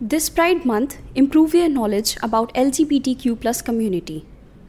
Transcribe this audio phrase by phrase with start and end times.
[0.00, 4.24] This Pride Month, improve your knowledge about LGBTQ plus community.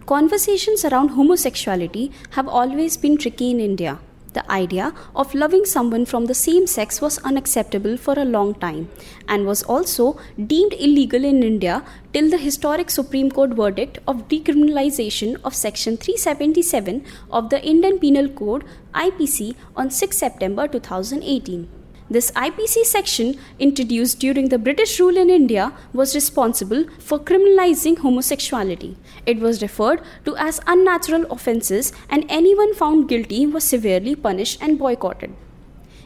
[0.08, 4.00] Conversations around homosexuality have always been tricky in India.
[4.34, 8.90] The idea of loving someone from the same sex was unacceptable for a long time
[9.28, 15.40] and was also deemed illegal in India till the historic Supreme Court verdict of decriminalization
[15.44, 18.64] of Section 377 of the Indian Penal Code
[18.96, 21.79] IPC on 6 September 2018.
[22.12, 28.98] This IPC section, introduced during the British rule in India, was responsible for criminalizing homosexuality.
[29.28, 34.80] It was referred to as unnatural offences, and anyone found guilty was severely punished and
[34.80, 35.36] boycotted.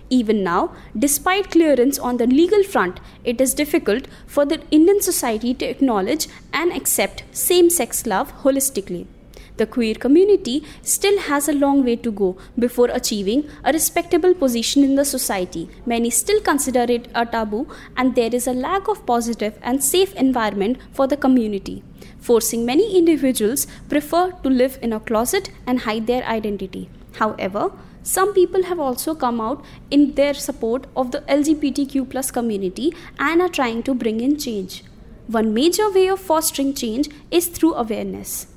[0.10, 5.54] Even now, despite clearance on the legal front, it is difficult for the Indian society
[5.54, 9.08] to acknowledge and accept same sex love holistically.
[9.56, 14.84] The queer community still has a long way to go before achieving a respectable position
[14.84, 15.70] in the society.
[15.86, 20.16] Many still consider it a taboo, and there is a lack of positive and safe
[20.16, 21.84] environment for the community,
[22.20, 26.90] forcing many individuals prefer to live in a closet and hide their identity.
[27.20, 32.92] However, some people have also come out in their support of the LGBTQ plus community
[33.20, 34.84] and are trying to bring in change.
[35.28, 38.48] One major way of fostering change is through awareness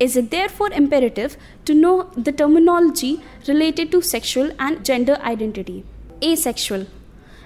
[0.00, 5.84] is it therefore imperative to know the terminology related to sexual and gender identity?
[6.24, 6.86] Asexual.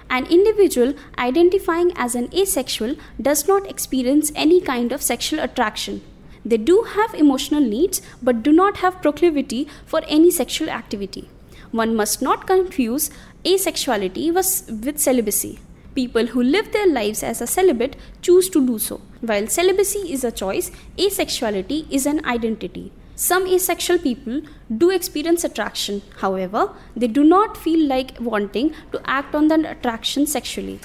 [0.09, 6.01] An individual identifying as an asexual does not experience any kind of sexual attraction.
[6.45, 11.27] They do have emotional needs but do not have proclivity for any sexual activity.
[11.71, 13.09] One must not confuse
[13.43, 15.59] asexuality with celibacy.
[15.95, 18.99] People who live their lives as a celibate choose to do so.
[19.21, 22.91] While celibacy is a choice, asexuality is an identity.
[23.15, 24.41] Some asexual people
[24.77, 30.27] do experience attraction, however, they do not feel like wanting to act on that attraction
[30.27, 30.81] sexually.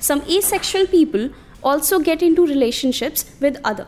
[0.00, 1.28] Some asexual people
[1.62, 3.86] also get into relationships with other.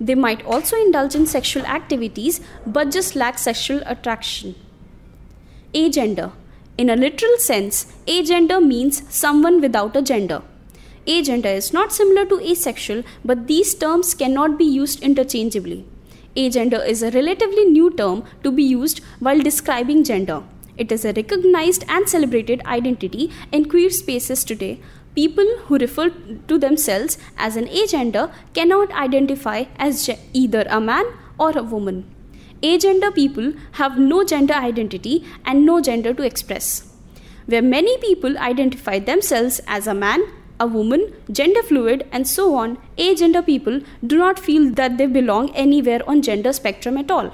[0.00, 4.54] They might also indulge in sexual activities but just lack sexual attraction.
[5.74, 6.32] Agender
[6.78, 10.42] in a literal sense, agender means someone without a gender.
[11.06, 15.84] Agender is not similar to asexual, but these terms cannot be used interchangeably.
[16.36, 20.44] Agender is a relatively new term to be used while describing gender.
[20.76, 24.80] It is a recognized and celebrated identity in queer spaces today.
[25.16, 26.10] People who refer
[26.46, 31.06] to themselves as an agender cannot identify as either a man
[31.40, 32.04] or a woman
[32.62, 36.92] agender people have no gender identity and no gender to express.
[37.46, 40.22] Where many people identify themselves as a man,
[40.60, 45.50] a woman, gender fluid, and so on, agender people do not feel that they belong
[45.54, 47.32] anywhere on gender spectrum at all.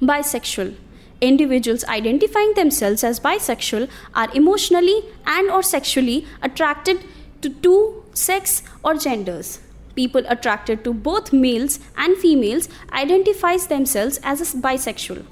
[0.00, 0.74] Bisexual
[1.20, 7.04] individuals identifying themselves as bisexual are emotionally and or sexually attracted
[7.40, 9.60] to two sex or genders
[9.94, 15.24] people attracted to both males and females identifies themselves as bisexual.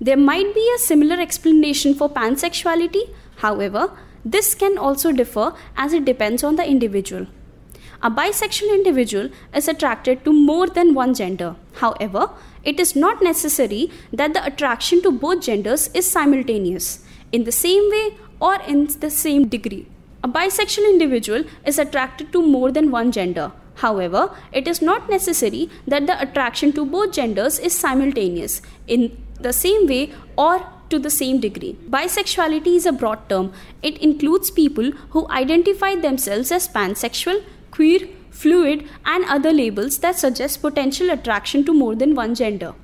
[0.00, 3.90] There might be a similar explanation for pansexuality, however,
[4.24, 7.26] this can also differ as it depends on the individual.
[8.02, 11.56] A bisexual individual is attracted to more than one gender.
[11.74, 12.30] However,
[12.64, 17.90] it is not necessary that the attraction to both genders is simultaneous, in the same
[17.90, 19.86] way or in the same degree.
[20.24, 23.52] A bisexual individual is attracted to more than one gender.
[23.80, 29.52] However, it is not necessary that the attraction to both genders is simultaneous in the
[29.52, 31.76] same way or to the same degree.
[31.88, 33.52] Bisexuality is a broad term.
[33.82, 40.60] It includes people who identify themselves as pansexual, queer, fluid, and other labels that suggest
[40.60, 42.74] potential attraction to more than one gender.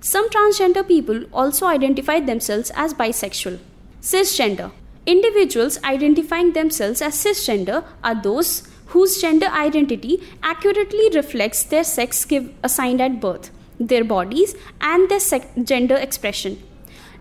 [0.00, 3.58] Some transgender people also identify themselves as bisexual.
[4.02, 4.72] Cisgender.
[5.06, 12.52] Individuals identifying themselves as cisgender are those whose gender identity accurately reflects their sex give,
[12.62, 15.20] assigned at birth, their bodies, and their
[15.62, 16.62] gender expression.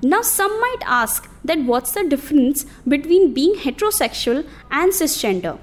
[0.04, 5.60] Now, some might ask that what's the difference between being heterosexual and cisgender?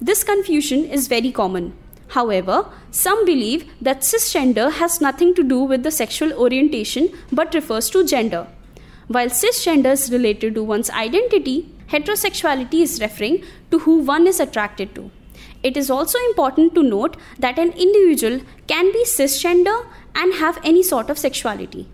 [0.00, 1.74] This confusion is very common.
[2.08, 7.90] However, some believe that cisgender has nothing to do with the sexual orientation but refers
[7.90, 8.46] to gender.
[9.08, 14.94] While cisgender is related to one's identity, heterosexuality is referring to who one is attracted
[14.94, 15.10] to.
[15.62, 20.82] It is also important to note that an individual can be cisgender and have any
[20.82, 21.88] sort of sexuality.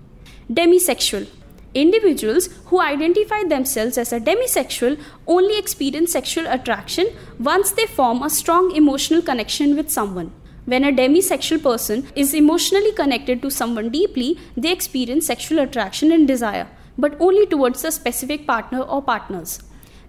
[0.51, 1.27] Demisexual.
[1.75, 7.09] Individuals who identify themselves as a demisexual only experience sexual attraction
[7.41, 10.31] once they form a strong emotional connection with someone.
[10.67, 16.29] When a demisexual person is emotionally connected to someone deeply, they experience sexual attraction and
[16.29, 19.61] desire, but only towards a specific partner or partners.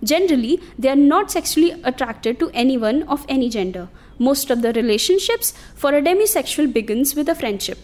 [0.05, 3.89] Generally, they are not sexually attracted to anyone of any gender.
[4.19, 7.79] Most of the relationships for a demisexual begins with a friendship.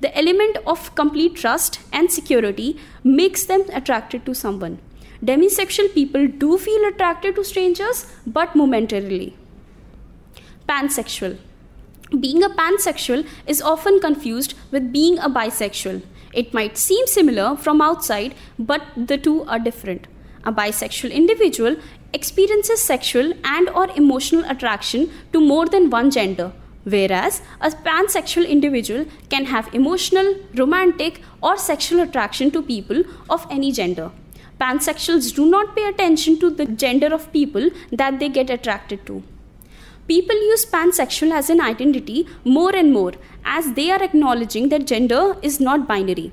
[0.00, 4.78] The element of complete trust and security makes them attracted to someone.
[5.24, 9.36] Demisexual people do feel attracted to strangers, but momentarily.
[10.68, 11.38] Pansexual.
[12.20, 16.02] Being a pansexual is often confused with being a bisexual.
[16.34, 20.06] It might seem similar from outside, but the two are different.
[20.46, 21.76] A bisexual individual
[22.12, 26.52] experiences sexual and or emotional attraction to more than one gender,
[26.84, 33.72] whereas a pansexual individual can have emotional, romantic or sexual attraction to people of any
[33.72, 34.12] gender.
[34.60, 39.22] Pansexuals do not pay attention to the gender of people that they get attracted to.
[40.06, 43.14] People use pansexual as an identity more and more
[43.44, 46.30] as they are acknowledging that gender is not binary.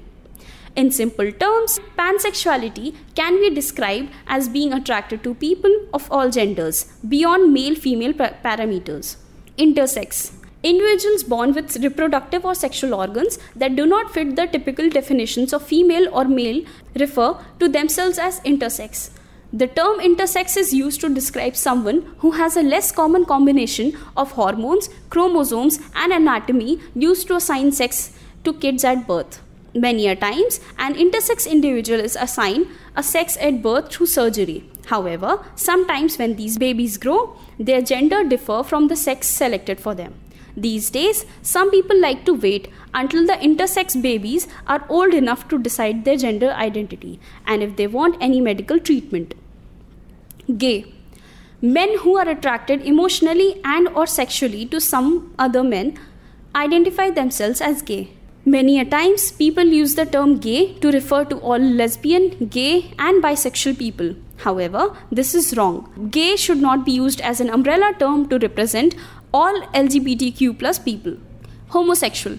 [0.76, 6.86] In simple terms, pansexuality can be described as being attracted to people of all genders
[7.08, 9.18] beyond male female parameters.
[9.58, 10.34] Intersex
[10.64, 15.62] individuals born with reproductive or sexual organs that do not fit the typical definitions of
[15.62, 16.64] female or male
[16.96, 19.10] refer to themselves as intersex.
[19.52, 24.32] The term intersex is used to describe someone who has a less common combination of
[24.32, 29.43] hormones, chromosomes, and anatomy used to assign sex to kids at birth.
[29.76, 34.70] Many a times, an intersex individual is assigned a sex at birth through surgery.
[34.86, 40.14] However, sometimes when these babies grow, their gender differ from the sex selected for them.
[40.56, 45.58] These days, some people like to wait until the intersex babies are old enough to
[45.58, 49.34] decide their gender identity and if they want any medical treatment.
[50.58, 50.94] Gay.
[51.62, 55.98] Men who are attracted emotionally and or sexually to some other men
[56.56, 58.12] identify themselves as gay.
[58.46, 63.24] Many a times people use the term gay to refer to all lesbian, gay and
[63.24, 64.16] bisexual people.
[64.36, 66.10] However, this is wrong.
[66.12, 68.96] Gay should not be used as an umbrella term to represent
[69.34, 71.16] all LGBTQ plus people.
[71.70, 72.38] Homosexual.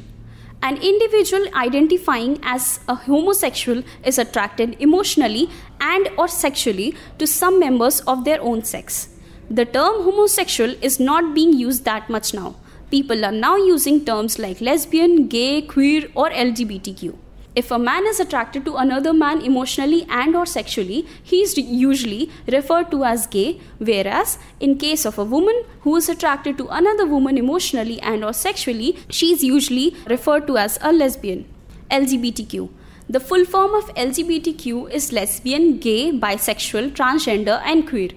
[0.62, 5.48] An individual identifying as a homosexual is attracted emotionally
[5.80, 9.08] and or sexually to some members of their own sex.
[9.48, 12.56] The term homosexual is not being used that much now.
[12.94, 17.16] People are now using terms like lesbian, gay, queer or LGBTQ.
[17.56, 22.30] If a man is attracted to another man emotionally and or sexually, he is usually
[22.46, 27.04] referred to as gay, whereas in case of a woman who is attracted to another
[27.04, 31.46] woman emotionally and or sexually, she is usually referred to as a lesbian.
[31.90, 32.68] LGBTQ.
[33.08, 38.10] The full form of LGBTQ is lesbian, gay, bisexual, transgender and queer.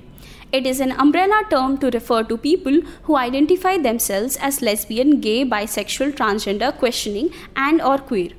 [0.58, 5.46] It is an umbrella term to refer to people who identify themselves as lesbian, gay,
[5.46, 8.32] bisexual, transgender, questioning and or queer.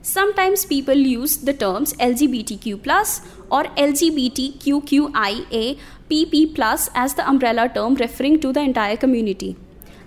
[0.00, 2.78] Sometimes people use the terms LGBTQ
[3.50, 5.78] or LGBTQIA
[6.94, 9.56] as the umbrella term referring to the entire community.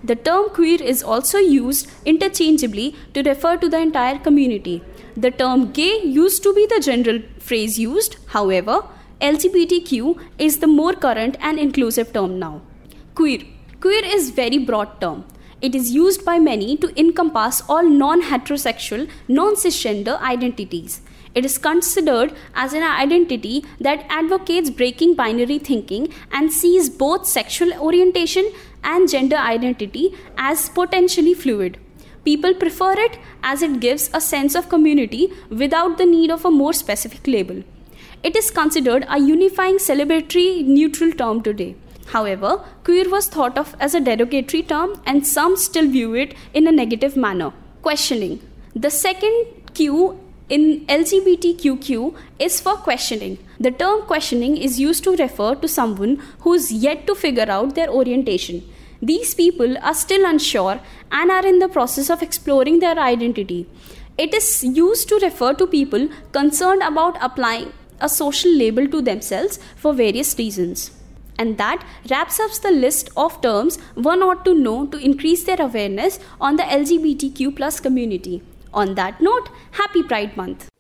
[0.04, 4.82] The term queer is also used interchangeably to refer to the entire community.
[5.16, 8.82] The term gay used to be the general phrase used, however,
[9.24, 12.62] LGBTQ is the more current and inclusive term now.
[13.16, 13.40] Queer.
[13.80, 15.24] Queer is very broad term.
[15.62, 21.00] It is used by many to encompass all non-heterosexual, non-cisgender identities.
[21.34, 27.72] It is considered as an identity that advocates breaking binary thinking and sees both sexual
[27.80, 28.52] orientation
[28.84, 31.78] and gender identity as potentially fluid.
[32.26, 36.52] People prefer it as it gives a sense of community without the need of a
[36.52, 37.64] more specific label.
[38.24, 41.76] It is considered a unifying celebratory neutral term today.
[42.08, 46.66] However, queer was thought of as a derogatory term and some still view it in
[46.66, 47.52] a negative manner.
[47.82, 48.40] Questioning.
[48.74, 53.40] The second Q in LGBTQQ is for questioning.
[53.60, 57.76] The term questioning is used to refer to someone who is yet to figure out
[57.76, 58.64] their orientation.
[59.02, 60.80] These people are still unsure
[61.12, 63.68] and are in the process of exploring their identity.
[64.18, 69.60] It is used to refer to people concerned about applying a social label to themselves
[69.76, 70.92] for various reasons.
[71.38, 75.62] And that wraps up the list of terms one ought to know to increase their
[75.62, 78.44] awareness on the LGBTQ community.
[78.74, 80.73] On that note, happy Pride Month.